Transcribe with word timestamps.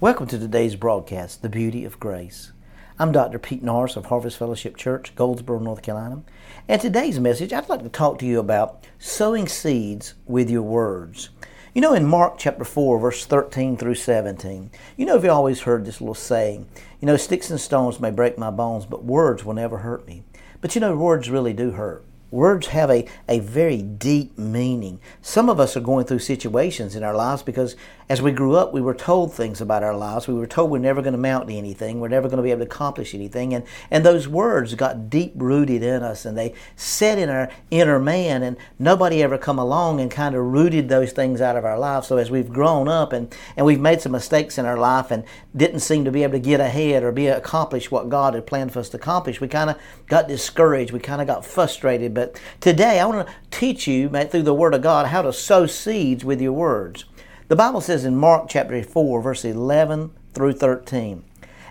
Welcome 0.00 0.28
to 0.28 0.38
today's 0.38 0.76
broadcast, 0.76 1.42
The 1.42 1.48
Beauty 1.48 1.84
of 1.84 1.98
Grace. 1.98 2.52
I'm 3.00 3.10
Dr. 3.10 3.40
Pete 3.40 3.64
Norris 3.64 3.96
of 3.96 4.06
Harvest 4.06 4.38
Fellowship 4.38 4.76
Church, 4.76 5.12
Goldsboro, 5.16 5.58
North 5.58 5.82
Carolina. 5.82 6.22
And 6.68 6.80
today's 6.80 7.18
message, 7.18 7.52
I'd 7.52 7.68
like 7.68 7.82
to 7.82 7.88
talk 7.88 8.20
to 8.20 8.24
you 8.24 8.38
about 8.38 8.86
sowing 9.00 9.48
seeds 9.48 10.14
with 10.24 10.50
your 10.50 10.62
words. 10.62 11.30
You 11.74 11.80
know, 11.80 11.94
in 11.94 12.06
Mark 12.06 12.38
chapter 12.38 12.62
4, 12.62 13.00
verse 13.00 13.26
13 13.26 13.76
through 13.76 13.96
17, 13.96 14.70
you 14.96 15.04
know, 15.04 15.16
if 15.16 15.24
you've 15.24 15.32
always 15.32 15.62
heard 15.62 15.84
this 15.84 16.00
little 16.00 16.14
saying, 16.14 16.68
you 17.00 17.06
know, 17.06 17.16
sticks 17.16 17.50
and 17.50 17.60
stones 17.60 17.98
may 17.98 18.12
break 18.12 18.38
my 18.38 18.52
bones, 18.52 18.86
but 18.86 19.02
words 19.02 19.44
will 19.44 19.54
never 19.54 19.78
hurt 19.78 20.06
me. 20.06 20.22
But 20.60 20.76
you 20.76 20.80
know, 20.80 20.96
words 20.96 21.28
really 21.28 21.52
do 21.52 21.72
hurt. 21.72 22.04
Words 22.30 22.68
have 22.68 22.90
a, 22.90 23.06
a 23.26 23.38
very 23.40 23.80
deep 23.80 24.36
meaning. 24.36 25.00
Some 25.22 25.48
of 25.48 25.58
us 25.58 25.76
are 25.76 25.80
going 25.80 26.04
through 26.04 26.18
situations 26.18 26.94
in 26.94 27.02
our 27.02 27.14
lives 27.14 27.42
because 27.42 27.74
as 28.10 28.22
we 28.22 28.32
grew 28.32 28.54
up, 28.54 28.72
we 28.72 28.80
were 28.80 28.94
told 28.94 29.34
things 29.34 29.60
about 29.60 29.82
our 29.82 29.94
lives. 29.96 30.28
We 30.28 30.34
were 30.34 30.46
told 30.46 30.70
we're 30.70 30.78
never 30.78 31.02
going 31.02 31.12
to 31.12 31.18
mount 31.18 31.48
to 31.48 31.54
anything, 31.54 32.00
we're 32.00 32.08
never 32.08 32.28
going 32.28 32.38
to 32.38 32.42
be 32.42 32.50
able 32.50 32.64
to 32.64 32.66
accomplish 32.66 33.14
anything. 33.14 33.54
And, 33.54 33.64
and 33.90 34.04
those 34.04 34.26
words 34.28 34.74
got 34.74 35.10
deep 35.10 35.32
rooted 35.36 35.82
in 35.82 36.02
us 36.02 36.24
and 36.24 36.36
they 36.36 36.54
set 36.76 37.18
in 37.18 37.28
our 37.28 37.50
inner 37.70 37.98
man, 37.98 38.42
and 38.42 38.56
nobody 38.78 39.22
ever 39.22 39.38
come 39.38 39.58
along 39.58 40.00
and 40.00 40.10
kind 40.10 40.34
of 40.34 40.44
rooted 40.44 40.88
those 40.88 41.12
things 41.12 41.40
out 41.40 41.56
of 41.56 41.64
our 41.64 41.78
lives. 41.78 42.08
So 42.08 42.16
as 42.16 42.30
we've 42.30 42.48
grown 42.48 42.88
up 42.88 43.12
and, 43.12 43.34
and 43.56 43.64
we've 43.64 43.80
made 43.80 44.00
some 44.00 44.12
mistakes 44.12 44.58
in 44.58 44.66
our 44.66 44.78
life 44.78 45.10
and 45.10 45.24
didn't 45.54 45.80
seem 45.80 46.04
to 46.04 46.10
be 46.10 46.22
able 46.22 46.32
to 46.32 46.38
get 46.38 46.60
ahead 46.60 47.02
or 47.02 47.12
be 47.12 47.26
accomplish 47.26 47.90
what 47.90 48.08
God 48.08 48.34
had 48.34 48.46
planned 48.46 48.72
for 48.72 48.80
us 48.80 48.88
to 48.90 48.96
accomplish, 48.96 49.40
we 49.40 49.48
kind 49.48 49.70
of 49.70 49.78
got 50.06 50.28
discouraged. 50.28 50.92
We 50.92 51.00
kind 51.00 51.20
of 51.20 51.26
got 51.26 51.44
frustrated 51.44 52.14
but 52.18 52.40
today 52.60 52.98
I 52.98 53.06
want 53.06 53.28
to 53.28 53.34
teach 53.52 53.86
you 53.86 54.08
through 54.08 54.42
the 54.42 54.52
Word 54.52 54.74
of 54.74 54.82
God 54.82 55.06
how 55.06 55.22
to 55.22 55.32
sow 55.32 55.66
seeds 55.66 56.24
with 56.24 56.40
your 56.40 56.52
words. 56.52 57.04
The 57.46 57.54
Bible 57.54 57.80
says 57.80 58.04
in 58.04 58.16
Mark 58.16 58.48
chapter 58.48 58.82
4, 58.82 59.22
verse 59.22 59.44
11 59.44 60.10
through 60.34 60.54
13, 60.54 61.22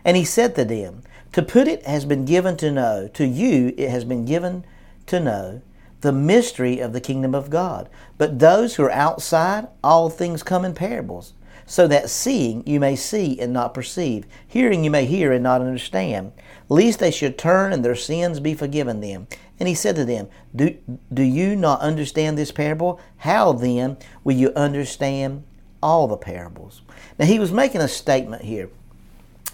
And 0.05 0.16
he 0.16 0.24
said 0.24 0.55
to 0.55 0.64
them, 0.64 1.04
To 1.34 1.44
put 1.44 1.68
it 1.68 1.86
has 1.86 2.05
been 2.05 2.24
given 2.24 2.55
to 2.58 2.71
know, 2.71 3.10
to 3.10 3.27
you 3.27 3.74
it 3.77 3.90
has 3.90 4.05
been 4.05 4.24
given 4.24 4.63
to 5.08 5.20
know, 5.20 5.62
the 5.99 6.13
mystery 6.13 6.80
of 6.80 6.93
the 6.93 7.02
kingdom 7.02 7.36
of 7.36 7.49
God. 7.49 7.90
But 8.18 8.40
those 8.40 8.76
who 8.76 8.84
are 8.84 8.91
outside, 8.91 9.68
all 9.84 10.10
things 10.10 10.43
come 10.43 10.64
in 10.64 10.74
parables, 10.74 11.34
so 11.68 11.85
that 11.85 12.10
seeing 12.10 12.65
you 12.65 12.79
may 12.79 12.96
see 12.96 13.40
and 13.40 13.54
not 13.54 13.73
perceive, 13.73 14.26
hearing 14.48 14.84
you 14.84 14.90
may 14.90 15.05
hear 15.05 15.32
and 15.34 15.43
not 15.43 15.62
understand, 15.62 16.32
lest 16.70 16.99
they 16.99 17.12
should 17.12 17.37
turn 17.37 17.74
and 17.74 17.85
their 17.85 17.93
sins 17.93 18.40
be 18.40 18.55
forgiven 18.55 19.01
them. 19.01 19.27
And 19.59 19.68
he 19.68 19.76
said 19.76 19.96
to 19.98 20.05
them, 20.05 20.29
Do, 20.55 20.77
do 21.13 21.24
you 21.24 21.55
not 21.55 21.82
understand 21.82 22.37
this 22.37 22.51
parable? 22.51 22.99
How 23.18 23.51
then 23.51 23.98
will 24.24 24.35
you 24.35 24.51
understand 24.55 25.43
all 25.84 26.07
the 26.07 26.18
parables? 26.18 26.82
Now 27.20 27.26
he 27.26 27.37
was 27.37 27.51
making 27.51 27.81
a 27.81 27.87
statement 27.87 28.43
here. 28.43 28.70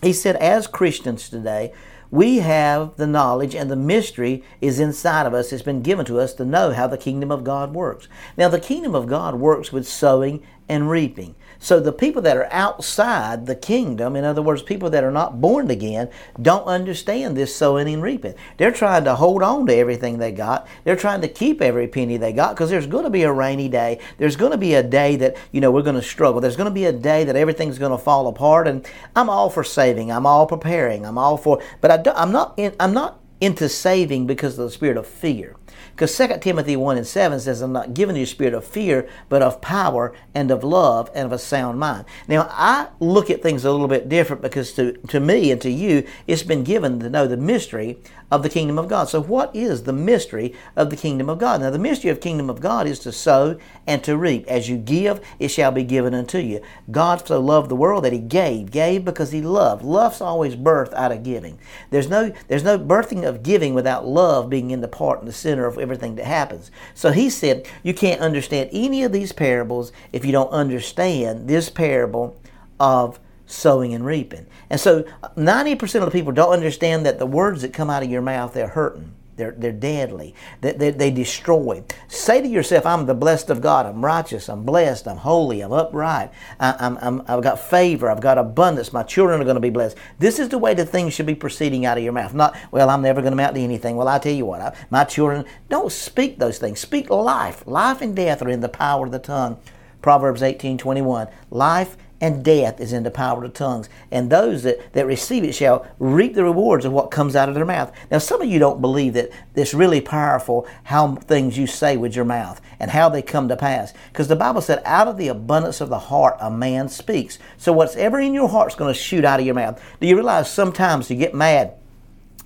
He 0.04 0.14
said, 0.14 0.36
As 0.36 0.68
Christians 0.68 1.30
today, 1.30 1.74
we 2.12 2.38
have 2.38 2.96
the 2.98 3.08
knowledge 3.08 3.56
and 3.56 3.72
the 3.72 3.76
mystery 3.76 4.44
is 4.62 4.80
inside 4.80 5.26
of 5.26 5.34
us. 5.34 5.52
It's 5.52 5.64
been 5.64 5.82
given 5.82 6.06
to 6.06 6.20
us 6.20 6.34
to 6.36 6.46
know 6.46 6.72
how 6.72 6.86
the 6.86 6.96
kingdom 6.96 7.32
of 7.32 7.44
God 7.44 7.74
works. 7.74 8.08
Now, 8.38 8.50
the 8.50 8.60
kingdom 8.60 8.94
of 8.94 9.08
God 9.08 9.34
works 9.36 9.72
with 9.72 9.88
sowing 9.88 10.44
and 10.70 10.92
reaping. 10.92 11.34
So 11.64 11.80
the 11.80 11.94
people 11.94 12.22
that 12.24 12.36
are 12.36 12.50
outside 12.52 13.46
the 13.46 13.56
kingdom, 13.56 14.18
in 14.18 14.26
other 14.26 14.42
words, 14.42 14.62
people 14.62 14.90
that 14.90 15.06
are 15.06 15.12
not 15.12 15.40
born 15.40 15.72
again, 15.72 16.10
don't 16.42 16.66
understand 16.66 17.38
this 17.38 17.56
sowing 17.56 17.88
and 17.88 18.04
reaping. 18.04 18.36
They're 18.58 18.70
trying 18.70 19.06
to 19.06 19.16
hold 19.16 19.42
on 19.42 19.66
to 19.68 19.74
everything 19.74 20.18
they 20.18 20.34
got. 20.34 20.68
They're 20.84 20.98
trying 20.98 21.22
to 21.22 21.30
keep 21.30 21.62
every 21.62 21.88
penny 21.88 22.18
they 22.18 22.34
got 22.34 22.54
because 22.54 22.70
there's 22.70 22.86
going 22.86 23.06
to 23.06 23.10
be 23.10 23.24
a 23.24 23.32
rainy 23.32 23.70
day. 23.70 24.02
There's 24.18 24.36
going 24.36 24.52
to 24.52 24.58
be 24.58 24.74
a 24.74 24.84
day 24.84 25.16
that, 25.16 25.38
you 25.54 25.62
know, 25.62 25.72
we're 25.72 25.84
going 25.84 25.96
to 25.96 26.02
struggle. 26.02 26.42
There's 26.42 26.58
going 26.58 26.70
to 26.70 26.72
be 26.72 26.84
a 26.84 26.92
day 26.92 27.24
that 27.24 27.38
everything's 27.38 27.80
going 27.80 27.94
to 27.94 27.98
fall 27.98 28.28
apart. 28.28 28.68
And 28.68 28.86
I'm 29.16 29.30
all 29.30 29.50
for 29.50 29.64
saving. 29.64 30.12
I'm 30.12 30.26
all 30.26 30.46
preparing. 30.46 31.06
I'm 31.06 31.18
all 31.18 31.38
for, 31.38 31.64
but 31.80 31.92
I 32.10 32.22
am 32.22 32.34
not, 32.34 32.56
in, 32.58 32.76
I'm 32.78 32.94
not 32.94 33.22
into 33.40 33.70
saving 33.70 34.28
because 34.28 34.60
of 34.60 34.66
the 34.66 34.72
spirit 34.72 34.98
of 34.98 35.08
fear. 35.08 35.56
Because 35.92 36.16
2 36.18 36.40
Timothy 36.42 36.76
1 36.76 36.98
and 36.98 37.08
7 37.08 37.40
says, 37.40 37.62
I'm 37.62 37.72
not 37.72 37.94
giving 37.94 38.16
you 38.16 38.24
a 38.24 38.28
spirit 38.28 38.54
of 38.54 38.66
fear, 38.66 39.08
but 39.30 39.42
of 39.42 39.62
power 39.62 40.14
and 40.34 40.52
of 40.52 40.64
love 40.64 41.10
and 41.14 41.26
of 41.26 41.32
a 41.32 41.38
sound 41.38 41.80
mind. 41.80 42.06
Now, 42.28 42.48
I 42.52 42.88
look 43.00 43.30
at 43.30 43.44
things 43.44 43.66
a 43.66 43.72
little 43.72 43.88
bit 43.88 44.10
different 44.10 44.42
because 44.42 44.74
to, 44.74 44.94
to 44.94 45.20
me 45.20 45.52
and 45.52 45.62
to 45.62 45.70
you, 45.70 46.08
it's 46.28 46.44
been 46.44 46.64
given 46.64 47.00
to 47.00 47.10
know 47.10 47.28
the 47.28 47.38
mystery 47.38 47.98
of 48.34 48.42
the 48.42 48.50
kingdom 48.50 48.80
of 48.80 48.88
God. 48.88 49.10
So, 49.10 49.22
what 49.22 49.56
is 49.56 49.84
the 49.84 49.94
mystery 49.94 50.56
of 50.76 50.90
the 50.90 50.96
kingdom 50.98 51.30
of 51.30 51.38
God? 51.38 51.62
Now, 51.62 51.70
the 51.70 51.78
mystery 51.78 52.10
of 52.10 52.20
kingdom 52.20 52.50
of 52.50 52.62
God 52.62 52.88
is 52.88 52.98
to 53.00 53.12
sow 53.12 53.60
and 53.86 54.04
to 54.04 54.18
reap. 54.18 54.48
As 54.48 54.68
you 54.68 54.78
give, 54.78 55.22
it 55.38 55.50
shall 55.50 55.72
be 55.72 55.84
given 55.84 56.16
unto 56.16 56.40
you. 56.40 56.60
God 56.90 57.28
so 57.28 57.40
loved 57.40 57.70
the 57.70 57.76
world 57.76 58.04
that 58.04 58.14
He 58.14 58.20
gave, 58.20 58.72
gave 58.72 59.06
because 59.06 59.32
He 59.32 59.42
loved. 59.42 59.84
Love's 59.84 60.20
always 60.20 60.56
birth 60.56 60.92
out 60.94 61.12
of 61.12 61.22
giving. 61.22 61.60
There's 61.92 62.10
no 62.10 62.34
there's 62.48 62.64
no 62.64 62.80
birthing 62.80 63.28
of 63.28 63.44
giving 63.44 63.76
without 63.76 64.08
love 64.08 64.50
being 64.50 64.72
in 64.72 64.82
the 64.82 64.88
part 64.88 65.20
and 65.20 65.28
the 65.28 65.34
center 65.34 65.63
of 65.66 65.78
everything 65.78 66.16
that 66.16 66.26
happens. 66.26 66.72
So 66.94 67.12
He 67.12 67.30
said 67.30 67.68
you 67.84 67.94
can't 67.94 68.22
understand 68.22 68.70
any 68.72 69.04
of 69.04 69.12
these 69.12 69.32
parables 69.32 69.92
if 70.12 70.26
you 70.26 70.32
don't 70.32 70.50
understand 70.50 71.48
this 71.48 71.70
parable 71.70 72.40
of 72.80 73.20
sowing 73.46 73.94
and 73.94 74.06
reaping. 74.06 74.48
And 74.70 74.80
so 74.80 75.04
90% 75.38 75.96
of 75.96 76.06
the 76.06 76.12
people 76.12 76.32
don't 76.32 76.54
understand 76.54 77.06
that 77.06 77.20
the 77.20 77.26
words 77.26 77.62
that 77.62 77.74
come 77.74 77.90
out 77.90 78.04
of 78.04 78.10
your 78.10 78.22
mouth, 78.22 78.54
they're 78.54 78.68
hurting. 78.68 79.14
They're, 79.36 79.52
they're 79.58 79.72
deadly. 79.72 80.36
They, 80.62 80.74
they, 80.74 80.92
they 80.92 81.12
destroy. 81.12 81.84
Say 82.08 82.42
to 82.42 82.48
yourself, 82.48 82.86
I'm 82.86 83.06
the 83.06 83.14
blessed 83.14 83.50
of 83.50 83.62
God. 83.62 83.86
I'm 83.86 84.04
righteous. 84.04 84.48
I'm 84.48 84.64
blessed. 84.64 85.08
I'm 85.08 85.18
holy. 85.18 85.62
I'm 85.62 85.72
upright. 85.72 86.32
I, 86.60 86.76
I'm, 86.80 86.98
I'm, 87.02 87.24
I've 87.28 87.42
got 87.42 87.60
favor. 87.60 88.10
I've 88.10 88.22
got 88.22 88.38
abundance. 88.38 88.94
My 88.94 89.04
children 89.04 89.42
are 89.42 89.46
going 89.46 89.56
to 89.56 89.62
be 89.62 89.70
blessed. 89.70 89.98
This 90.20 90.40
is 90.40 90.50
the 90.50 90.58
way 90.58 90.74
the 90.74 90.86
things 90.86 91.14
should 91.14 91.26
be 91.26 91.36
proceeding 91.36 91.86
out 91.86 91.98
of 91.98 92.04
your 92.04 92.14
mouth. 92.14 92.34
Not, 92.34 92.56
well, 92.72 92.90
I'm 92.90 93.02
never 93.02 93.22
going 93.22 93.32
to 93.32 93.36
amount 93.36 93.56
to 93.56 93.62
anything. 93.62 93.96
Well, 93.96 94.08
I 94.08 94.20
tell 94.20 94.34
you 94.34 94.46
what, 94.46 94.62
I, 94.62 94.76
my 94.90 95.04
children, 95.04 95.46
don't 95.70 95.92
speak 95.92 96.38
those 96.38 96.60
things. 96.60 96.80
Speak 96.80 97.10
life. 97.10 97.66
Life 97.66 98.02
and 98.02 98.16
death 98.16 98.42
are 98.42 98.50
in 98.50 98.62
the 98.62 98.70
power 98.70 99.06
of 99.06 99.12
the 99.12 99.20
tongue. 99.20 99.60
Proverbs 100.02 100.44
18 100.44 100.78
21. 100.78 101.28
Life 101.50 101.98
and 102.24 102.42
death 102.42 102.80
is 102.80 102.94
in 102.94 103.04
the 103.04 103.12
power 103.12 103.44
of 103.44 103.52
the 103.52 103.60
tongues. 103.60 103.90
And 104.10 104.30
those 104.30 104.64
that, 104.64 104.94
that 104.94 105.06
receive 105.06 105.44
it 105.44 105.52
shall 105.52 105.86
reap 106.00 106.36
the 106.36 106.46
rewards 106.46 106.86
of 106.86 106.94
what 106.94 107.12
comes 107.12 107.36
out 107.36 107.50
of 107.50 107.56
their 107.56 107.66
mouth. 107.66 107.92
Now, 108.10 108.20
some 108.20 108.42
of 108.42 108.48
you 108.48 108.60
don't 108.60 108.80
believe 108.80 109.14
that 109.16 109.30
it's 109.56 109.74
really 109.74 110.00
powerful 110.00 110.66
how 110.86 111.16
things 111.16 111.58
you 111.58 111.68
say 111.68 111.98
with 111.98 112.16
your 112.16 112.24
mouth 112.24 112.62
and 112.80 112.92
how 112.92 113.10
they 113.10 113.22
come 113.22 113.50
to 113.50 113.58
pass. 113.58 113.94
Because 114.08 114.30
the 114.30 114.38
Bible 114.38 114.62
said, 114.62 114.82
out 114.86 115.10
of 115.10 115.18
the 115.18 115.28
abundance 115.28 115.82
of 115.82 115.90
the 115.90 116.00
heart, 116.00 116.38
a 116.40 116.50
man 116.50 116.88
speaks. 116.88 117.40
So, 117.58 117.74
whatever 117.74 118.22
in 118.22 118.34
your 118.34 118.48
heart 118.48 118.72
is 118.72 118.78
going 118.78 118.94
to 118.94 118.98
shoot 118.98 119.26
out 119.26 119.42
of 119.42 119.46
your 119.46 119.56
mouth. 119.56 119.84
Do 120.00 120.08
you 120.08 120.16
realize 120.16 120.50
sometimes 120.50 121.10
you 121.10 121.18
get 121.18 121.36
mad? 121.36 121.74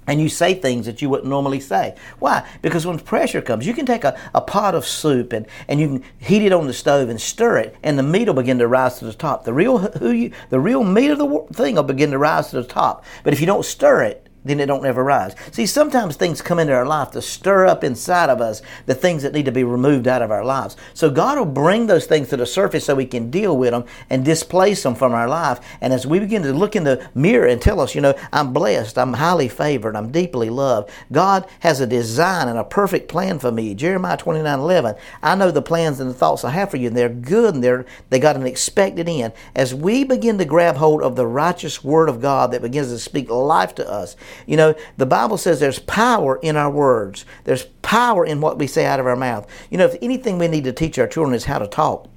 And 0.07 0.21
you 0.21 0.29
say 0.29 0.53
things 0.53 0.85
that 0.85 1.01
you 1.01 1.09
wouldn't 1.09 1.29
normally 1.29 1.59
say. 1.59 1.95
Why? 2.19 2.47
Because 2.61 2.87
when 2.87 2.97
pressure 2.99 3.41
comes, 3.41 3.67
you 3.67 3.73
can 3.73 3.85
take 3.85 4.03
a, 4.03 4.17
a 4.33 4.41
pot 4.41 4.73
of 4.73 4.85
soup 4.85 5.33
and, 5.33 5.45
and 5.67 5.79
you 5.79 5.87
can 5.87 6.03
heat 6.17 6.43
it 6.43 6.53
on 6.53 6.67
the 6.67 6.73
stove 6.73 7.09
and 7.09 7.19
stir 7.19 7.57
it, 7.57 7.75
and 7.83 7.99
the 7.99 8.03
meat 8.03 8.27
will 8.27 8.33
begin 8.33 8.59
to 8.59 8.67
rise 8.67 8.99
to 8.99 9.05
the 9.05 9.13
top. 9.13 9.43
The 9.43 9.53
real 9.53 9.77
who 9.77 10.11
you, 10.11 10.31
the 10.49 10.59
real 10.59 10.83
meat 10.83 11.11
of 11.11 11.19
the 11.19 11.45
thing 11.53 11.75
will 11.75 11.83
begin 11.83 12.11
to 12.11 12.17
rise 12.17 12.49
to 12.49 12.61
the 12.61 12.67
top. 12.67 13.03
But 13.23 13.33
if 13.33 13.41
you 13.41 13.45
don't 13.45 13.65
stir 13.65 14.03
it, 14.03 14.26
then 14.47 14.59
it 14.59 14.67
don't 14.67 14.85
ever 14.85 15.03
rise. 15.03 15.35
See, 15.51 15.65
sometimes 15.65 16.15
things 16.15 16.41
come 16.41 16.59
into 16.59 16.73
our 16.73 16.85
life 16.85 17.11
to 17.11 17.21
stir 17.21 17.65
up 17.65 17.83
inside 17.83 18.29
of 18.29 18.41
us 18.41 18.61
the 18.85 18.95
things 18.95 19.23
that 19.23 19.33
need 19.33 19.45
to 19.45 19.51
be 19.51 19.63
removed 19.63 20.07
out 20.07 20.21
of 20.21 20.31
our 20.31 20.45
lives. 20.45 20.75
So 20.93 21.09
God 21.09 21.37
will 21.37 21.45
bring 21.45 21.87
those 21.87 22.05
things 22.05 22.29
to 22.29 22.37
the 22.37 22.45
surface 22.45 22.85
so 22.85 22.95
we 22.95 23.05
can 23.05 23.29
deal 23.29 23.57
with 23.57 23.71
them 23.71 23.85
and 24.09 24.23
displace 24.23 24.83
them 24.83 24.95
from 24.95 25.13
our 25.13 25.27
life. 25.27 25.59
And 25.81 25.93
as 25.93 26.07
we 26.07 26.19
begin 26.19 26.43
to 26.43 26.53
look 26.53 26.75
in 26.75 26.83
the 26.83 27.07
mirror 27.13 27.47
and 27.47 27.61
tell 27.61 27.79
us, 27.79 27.95
you 27.95 28.01
know, 28.01 28.15
I'm 28.31 28.53
blessed, 28.53 28.97
I'm 28.97 29.13
highly 29.13 29.47
favored, 29.47 29.95
I'm 29.95 30.11
deeply 30.11 30.49
loved. 30.49 30.89
God 31.11 31.47
has 31.59 31.79
a 31.79 31.87
design 31.87 32.47
and 32.47 32.57
a 32.57 32.63
perfect 32.63 33.09
plan 33.09 33.39
for 33.39 33.51
me. 33.51 33.73
Jeremiah 33.75 34.17
29 34.17 34.59
11. 34.59 34.95
I 35.21 35.35
know 35.35 35.51
the 35.51 35.61
plans 35.61 35.99
and 35.99 36.09
the 36.09 36.13
thoughts 36.13 36.43
I 36.43 36.51
have 36.51 36.71
for 36.71 36.77
you, 36.77 36.87
and 36.87 36.97
they're 36.97 37.09
good 37.09 37.55
and 37.55 37.63
they're 37.63 37.85
they 38.09 38.19
got 38.19 38.35
an 38.35 38.45
expected 38.45 39.09
end. 39.09 39.33
As 39.55 39.73
we 39.73 40.03
begin 40.03 40.37
to 40.37 40.45
grab 40.45 40.77
hold 40.77 41.01
of 41.01 41.15
the 41.15 41.27
righteous 41.27 41.83
word 41.83 42.09
of 42.09 42.21
God 42.21 42.51
that 42.51 42.61
begins 42.61 42.89
to 42.89 42.99
speak 42.99 43.29
life 43.29 43.75
to 43.75 43.89
us, 43.89 44.15
you 44.45 44.57
know, 44.57 44.75
the 44.97 45.05
Bible 45.05 45.37
says 45.37 45.59
there's 45.59 45.79
power 45.79 46.37
in 46.41 46.55
our 46.55 46.69
words. 46.69 47.25
There's 47.43 47.63
power 47.81 48.25
in 48.25 48.41
what 48.41 48.57
we 48.57 48.67
say 48.67 48.85
out 48.85 48.99
of 48.99 49.07
our 49.07 49.15
mouth. 49.15 49.47
You 49.69 49.77
know, 49.77 49.85
if 49.85 49.95
anything 50.01 50.37
we 50.37 50.47
need 50.47 50.65
to 50.65 50.73
teach 50.73 50.99
our 50.99 51.07
children 51.07 51.33
is 51.33 51.45
how 51.45 51.59
to 51.59 51.67
talk. 51.67 52.09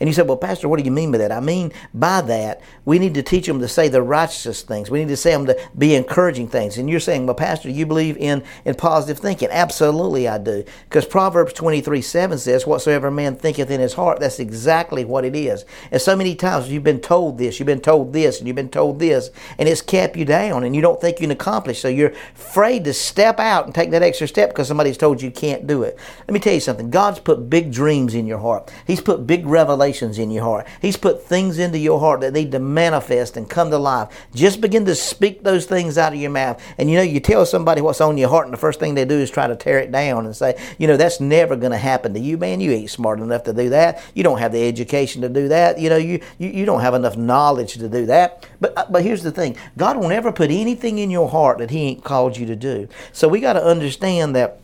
And 0.00 0.08
you 0.08 0.14
said, 0.14 0.28
well, 0.28 0.36
Pastor, 0.36 0.68
what 0.68 0.78
do 0.78 0.84
you 0.84 0.90
mean 0.90 1.12
by 1.12 1.18
that? 1.18 1.32
I 1.32 1.40
mean 1.40 1.72
by 1.94 2.20
that, 2.22 2.60
we 2.84 2.98
need 2.98 3.14
to 3.14 3.22
teach 3.22 3.46
them 3.46 3.60
to 3.60 3.68
say 3.68 3.88
the 3.88 4.02
righteous 4.02 4.62
things. 4.62 4.90
We 4.90 5.00
need 5.00 5.08
to 5.08 5.16
say 5.16 5.32
them 5.32 5.46
to 5.46 5.58
be 5.76 5.94
encouraging 5.94 6.48
things. 6.48 6.78
And 6.78 6.88
you're 6.88 7.00
saying, 7.00 7.26
well, 7.26 7.34
Pastor, 7.34 7.70
you 7.70 7.86
believe 7.86 8.16
in, 8.16 8.42
in 8.64 8.74
positive 8.74 9.18
thinking. 9.18 9.48
Absolutely, 9.50 10.28
I 10.28 10.38
do. 10.38 10.64
Because 10.84 11.06
Proverbs 11.06 11.52
23 11.52 12.02
7 12.02 12.38
says, 12.38 12.66
whatsoever 12.66 13.10
man 13.10 13.36
thinketh 13.36 13.70
in 13.70 13.80
his 13.80 13.94
heart, 13.94 14.20
that's 14.20 14.38
exactly 14.38 15.04
what 15.04 15.24
it 15.24 15.36
is. 15.36 15.64
And 15.90 16.00
so 16.00 16.16
many 16.16 16.34
times 16.34 16.68
you've 16.68 16.84
been 16.84 17.00
told 17.00 17.38
this, 17.38 17.58
you've 17.58 17.66
been 17.66 17.80
told 17.80 18.12
this, 18.12 18.38
and 18.38 18.46
you've 18.46 18.56
been 18.56 18.68
told 18.68 18.98
this, 18.98 19.30
and 19.58 19.68
it's 19.68 19.82
kept 19.82 20.16
you 20.16 20.24
down, 20.24 20.64
and 20.64 20.74
you 20.74 20.82
don't 20.82 21.00
think 21.00 21.18
you 21.18 21.26
can 21.26 21.30
accomplish. 21.30 21.80
So 21.80 21.88
you're 21.88 22.12
afraid 22.34 22.84
to 22.84 22.92
step 22.92 23.38
out 23.38 23.66
and 23.66 23.74
take 23.74 23.90
that 23.90 24.02
extra 24.02 24.28
step 24.28 24.50
because 24.50 24.68
somebody's 24.68 24.98
told 24.98 25.22
you 25.22 25.30
can't 25.30 25.66
do 25.66 25.82
it. 25.82 25.98
Let 26.20 26.32
me 26.32 26.40
tell 26.40 26.54
you 26.54 26.60
something. 26.60 26.90
God's 26.90 27.20
put 27.20 27.48
big 27.50 27.72
dreams 27.72 28.14
in 28.14 28.26
your 28.26 28.38
heart. 28.38 28.72
He's 28.86 29.00
put 29.00 29.26
big 29.26 29.46
revelations 29.46 29.67
revelations 29.68 30.18
in 30.18 30.30
your 30.30 30.44
heart. 30.44 30.66
He's 30.80 30.96
put 30.96 31.22
things 31.22 31.58
into 31.58 31.78
your 31.78 32.00
heart 32.00 32.20
that 32.22 32.32
need 32.32 32.52
to 32.52 32.58
manifest 32.58 33.36
and 33.36 33.48
come 33.48 33.70
to 33.70 33.78
life. 33.78 34.08
Just 34.34 34.60
begin 34.60 34.86
to 34.86 34.94
speak 34.94 35.44
those 35.44 35.66
things 35.66 35.98
out 35.98 36.14
of 36.14 36.18
your 36.18 36.30
mouth. 36.30 36.62
And 36.78 36.90
you 36.90 36.96
know, 36.96 37.02
you 37.02 37.20
tell 37.20 37.44
somebody 37.44 37.80
what's 37.80 38.00
on 38.00 38.16
your 38.16 38.30
heart, 38.30 38.46
and 38.46 38.52
the 38.52 38.58
first 38.58 38.80
thing 38.80 38.94
they 38.94 39.04
do 39.04 39.18
is 39.18 39.30
try 39.30 39.46
to 39.46 39.56
tear 39.56 39.78
it 39.78 39.92
down 39.92 40.24
and 40.24 40.34
say, 40.34 40.58
you 40.78 40.86
know, 40.86 40.96
that's 40.96 41.20
never 41.20 41.54
going 41.54 41.72
to 41.72 41.78
happen 41.78 42.14
to 42.14 42.20
you, 42.20 42.38
man. 42.38 42.60
You 42.60 42.72
ain't 42.72 42.90
smart 42.90 43.20
enough 43.20 43.44
to 43.44 43.52
do 43.52 43.68
that. 43.70 44.02
You 44.14 44.24
don't 44.24 44.38
have 44.38 44.52
the 44.52 44.66
education 44.66 45.22
to 45.22 45.28
do 45.28 45.48
that. 45.48 45.78
You 45.78 45.90
know, 45.90 45.96
you, 45.96 46.20
you, 46.38 46.48
you 46.48 46.64
don't 46.64 46.80
have 46.80 46.94
enough 46.94 47.16
knowledge 47.16 47.74
to 47.74 47.88
do 47.88 48.06
that. 48.06 48.48
But, 48.60 48.76
uh, 48.76 48.86
but 48.90 49.02
here's 49.02 49.22
the 49.22 49.32
thing 49.32 49.56
God 49.76 49.98
will 49.98 50.08
never 50.08 50.32
put 50.32 50.50
anything 50.50 50.98
in 50.98 51.10
your 51.10 51.28
heart 51.28 51.58
that 51.58 51.70
He 51.70 51.82
ain't 51.82 52.04
called 52.04 52.36
you 52.36 52.46
to 52.46 52.56
do. 52.56 52.88
So 53.12 53.28
we 53.28 53.40
got 53.40 53.54
to 53.54 53.64
understand 53.64 54.34
that 54.34 54.60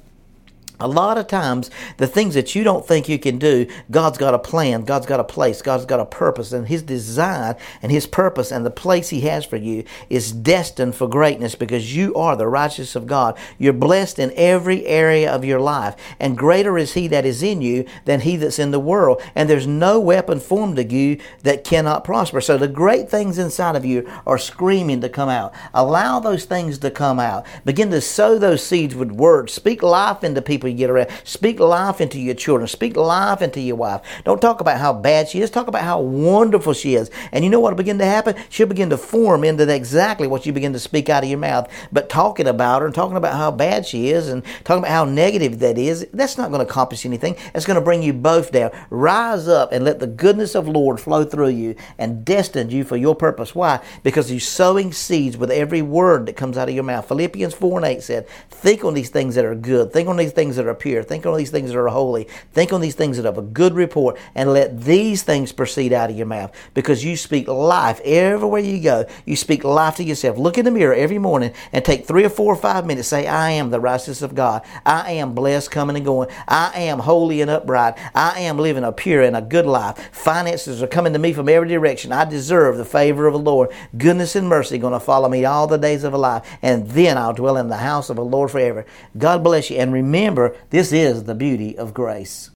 a 0.80 0.88
lot 0.88 1.18
of 1.18 1.26
times, 1.26 1.70
the 1.98 2.06
things 2.06 2.34
that 2.34 2.54
you 2.54 2.64
don't 2.64 2.86
think 2.86 3.08
you 3.08 3.18
can 3.18 3.38
do, 3.38 3.66
God's 3.90 4.18
got 4.18 4.34
a 4.34 4.38
plan, 4.38 4.84
God's 4.84 5.06
got 5.06 5.20
a 5.20 5.24
place, 5.24 5.60
God's 5.60 5.84
got 5.84 6.00
a 6.00 6.06
purpose, 6.06 6.52
and 6.52 6.66
His 6.66 6.82
design 6.82 7.56
and 7.82 7.92
His 7.92 8.06
purpose 8.06 8.50
and 8.50 8.64
the 8.64 8.70
place 8.70 9.10
He 9.10 9.20
has 9.22 9.44
for 9.44 9.56
you 9.56 9.84
is 10.08 10.32
destined 10.32 10.94
for 10.94 11.08
greatness 11.08 11.54
because 11.54 11.94
you 11.94 12.14
are 12.14 12.34
the 12.34 12.48
righteousness 12.48 12.96
of 12.96 13.06
God. 13.06 13.36
You're 13.58 13.72
blessed 13.74 14.18
in 14.18 14.32
every 14.36 14.86
area 14.86 15.30
of 15.30 15.44
your 15.44 15.60
life, 15.60 15.96
and 16.18 16.38
greater 16.38 16.78
is 16.78 16.94
He 16.94 17.08
that 17.08 17.26
is 17.26 17.42
in 17.42 17.60
you 17.60 17.84
than 18.04 18.20
He 18.20 18.36
that's 18.36 18.58
in 18.58 18.70
the 18.70 18.80
world. 18.80 19.20
And 19.34 19.50
there's 19.50 19.66
no 19.66 20.00
weapon 20.00 20.40
formed 20.40 20.78
against 20.78 20.94
you 20.94 21.18
that 21.42 21.64
cannot 21.64 22.04
prosper. 22.04 22.40
So 22.40 22.56
the 22.56 22.68
great 22.68 23.10
things 23.10 23.38
inside 23.38 23.76
of 23.76 23.84
you 23.84 24.08
are 24.26 24.38
screaming 24.38 25.00
to 25.02 25.08
come 25.08 25.28
out. 25.28 25.52
Allow 25.74 26.20
those 26.20 26.44
things 26.44 26.78
to 26.78 26.90
come 26.90 27.18
out. 27.18 27.44
Begin 27.64 27.90
to 27.90 28.00
sow 28.00 28.38
those 28.38 28.64
seeds 28.64 28.94
with 28.94 29.10
words. 29.10 29.52
Speak 29.52 29.82
life 29.82 30.24
into 30.24 30.40
people 30.40 30.63
people 30.64 30.70
you 30.70 30.86
get 30.86 30.90
around. 30.90 31.10
Speak 31.24 31.60
life 31.60 32.00
into 32.00 32.18
your 32.18 32.34
children. 32.34 32.66
Speak 32.68 32.96
life 32.96 33.42
into 33.42 33.60
your 33.60 33.76
wife. 33.76 34.00
Don't 34.24 34.40
talk 34.40 34.60
about 34.60 34.78
how 34.78 34.92
bad 34.92 35.28
she 35.28 35.40
is. 35.40 35.50
Talk 35.50 35.68
about 35.68 35.82
how 35.82 36.00
wonderful 36.00 36.72
she 36.72 36.94
is. 36.94 37.10
And 37.32 37.44
you 37.44 37.50
know 37.50 37.60
what 37.60 37.72
will 37.72 37.78
begin 37.78 37.98
to 37.98 38.04
happen? 38.04 38.34
She'll 38.48 38.66
begin 38.66 38.90
to 38.90 38.96
form 38.96 39.44
into 39.44 39.68
exactly 39.72 40.26
what 40.26 40.46
you 40.46 40.52
begin 40.52 40.72
to 40.72 40.78
speak 40.78 41.08
out 41.08 41.22
of 41.22 41.28
your 41.28 41.38
mouth. 41.38 41.70
But 41.92 42.08
talking 42.08 42.46
about 42.46 42.80
her 42.80 42.86
and 42.86 42.94
talking 42.94 43.16
about 43.16 43.34
how 43.34 43.50
bad 43.50 43.86
she 43.86 44.08
is 44.10 44.28
and 44.28 44.42
talking 44.64 44.82
about 44.82 44.92
how 44.92 45.04
negative 45.04 45.58
that 45.60 45.78
is, 45.78 46.06
that's 46.12 46.38
not 46.38 46.50
going 46.50 46.64
to 46.64 46.70
accomplish 46.70 47.04
anything. 47.04 47.36
It's 47.54 47.66
going 47.66 47.78
to 47.78 47.84
bring 47.84 48.02
you 48.02 48.12
both 48.12 48.52
down. 48.52 48.70
Rise 48.90 49.48
up 49.48 49.72
and 49.72 49.84
let 49.84 50.00
the 50.00 50.06
goodness 50.06 50.54
of 50.54 50.68
Lord 50.68 51.00
flow 51.00 51.24
through 51.24 51.48
you 51.48 51.76
and 51.98 52.24
destined 52.24 52.72
you 52.72 52.84
for 52.84 52.96
your 52.96 53.14
purpose. 53.14 53.54
Why? 53.54 53.80
Because 54.02 54.30
you're 54.30 54.40
sowing 54.40 54.92
seeds 54.92 55.36
with 55.36 55.50
every 55.50 55.82
word 55.82 56.26
that 56.26 56.36
comes 56.36 56.56
out 56.56 56.68
of 56.68 56.74
your 56.74 56.84
mouth. 56.84 57.06
Philippians 57.06 57.54
4 57.54 57.78
and 57.78 57.86
8 57.86 58.02
said, 58.02 58.28
Think 58.50 58.84
on 58.84 58.94
these 58.94 59.10
things 59.10 59.34
that 59.34 59.44
are 59.44 59.54
good. 59.54 59.92
Think 59.92 60.08
on 60.08 60.16
these 60.16 60.32
things 60.32 60.53
things 60.54 60.64
that 60.64 60.70
are 60.70 60.74
pure. 60.74 61.02
Think 61.02 61.26
on 61.26 61.36
these 61.36 61.50
things 61.50 61.70
that 61.70 61.78
are 61.78 61.88
holy. 61.88 62.28
Think 62.52 62.72
on 62.72 62.80
these 62.80 62.94
things 62.94 63.16
that 63.16 63.24
have 63.24 63.38
a 63.38 63.42
good 63.42 63.74
report. 63.74 64.16
And 64.34 64.52
let 64.52 64.82
these 64.82 65.22
things 65.22 65.52
proceed 65.52 65.92
out 65.92 66.10
of 66.10 66.16
your 66.16 66.26
mouth 66.26 66.52
because 66.74 67.04
you 67.04 67.16
speak 67.16 67.48
life 67.48 68.00
everywhere 68.04 68.60
you 68.60 68.80
go. 68.80 69.06
You 69.24 69.36
speak 69.36 69.64
life 69.64 69.96
to 69.96 70.04
yourself. 70.04 70.38
Look 70.38 70.58
in 70.58 70.64
the 70.64 70.70
mirror 70.70 70.94
every 70.94 71.18
morning 71.18 71.52
and 71.72 71.84
take 71.84 72.06
three 72.06 72.24
or 72.24 72.30
four 72.30 72.52
or 72.52 72.56
five 72.56 72.86
minutes. 72.86 73.08
Say, 73.08 73.26
I 73.26 73.50
am 73.50 73.70
the 73.70 73.80
righteousness 73.80 74.22
of 74.22 74.34
God. 74.34 74.62
I 74.86 75.12
am 75.12 75.34
blessed 75.34 75.70
coming 75.70 75.96
and 75.96 76.04
going. 76.04 76.28
I 76.46 76.72
am 76.74 77.00
holy 77.00 77.40
and 77.40 77.50
upright. 77.50 77.94
I 78.14 78.40
am 78.40 78.58
living 78.58 78.84
a 78.84 78.92
pure 78.92 79.22
and 79.22 79.36
a 79.36 79.42
good 79.42 79.66
life. 79.66 80.10
Finances 80.12 80.82
are 80.82 80.86
coming 80.86 81.12
to 81.12 81.18
me 81.18 81.32
from 81.32 81.48
every 81.48 81.68
direction. 81.68 82.12
I 82.12 82.24
deserve 82.24 82.76
the 82.76 82.84
favor 82.84 83.26
of 83.26 83.32
the 83.32 83.38
Lord. 83.38 83.70
Goodness 83.96 84.36
and 84.36 84.48
mercy 84.48 84.78
going 84.78 84.92
to 84.92 85.00
follow 85.00 85.28
me 85.28 85.44
all 85.44 85.66
the 85.66 85.78
days 85.78 86.04
of 86.04 86.14
a 86.14 86.18
life. 86.18 86.46
And 86.62 86.88
then 86.88 87.18
I'll 87.18 87.34
dwell 87.34 87.56
in 87.56 87.68
the 87.68 87.76
house 87.76 88.10
of 88.10 88.16
the 88.16 88.24
Lord 88.24 88.50
forever. 88.50 88.86
God 89.16 89.42
bless 89.42 89.70
you. 89.70 89.78
And 89.78 89.92
remember, 89.92 90.43
this 90.70 90.92
is 90.92 91.24
the 91.24 91.34
beauty 91.34 91.76
of 91.78 91.94
grace. 91.94 92.50